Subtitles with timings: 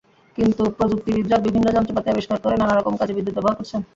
[0.37, 3.81] কিন্তু প্রযুক্তিবিদরা বিভিন্ন যন্ত্রপাতি আবিষ্কার করে নানা রকম কাজে বিদ্যুৎ ব্যবহার করেছেন।